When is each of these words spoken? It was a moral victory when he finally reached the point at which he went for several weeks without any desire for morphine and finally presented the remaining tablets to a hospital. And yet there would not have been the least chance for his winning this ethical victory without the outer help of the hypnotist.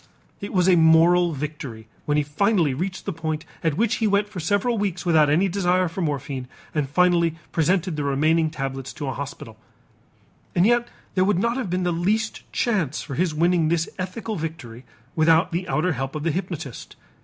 It 0.39 0.51
was 0.51 0.67
a 0.67 0.75
moral 0.75 1.31
victory 1.31 1.87
when 2.05 2.17
he 2.17 2.23
finally 2.23 2.73
reached 2.73 3.05
the 3.05 3.13
point 3.13 3.45
at 3.63 3.77
which 3.77 3.97
he 3.97 4.07
went 4.07 4.27
for 4.27 4.39
several 4.39 4.75
weeks 4.79 5.05
without 5.05 5.29
any 5.29 5.47
desire 5.47 5.87
for 5.87 6.01
morphine 6.01 6.47
and 6.73 6.89
finally 6.89 7.35
presented 7.51 7.95
the 7.95 8.03
remaining 8.03 8.49
tablets 8.49 8.93
to 8.93 9.05
a 9.05 9.13
hospital. 9.13 9.59
And 10.55 10.65
yet 10.65 10.87
there 11.13 11.23
would 11.23 11.37
not 11.37 11.55
have 11.57 11.69
been 11.69 11.83
the 11.83 11.91
least 11.91 12.51
chance 12.51 13.03
for 13.03 13.13
his 13.13 13.35
winning 13.35 13.67
this 13.67 13.87
ethical 13.99 14.35
victory 14.37 14.85
without 15.15 15.51
the 15.51 15.67
outer 15.67 15.91
help 15.93 16.15
of 16.15 16.23
the 16.23 16.31
hypnotist. 16.31 16.95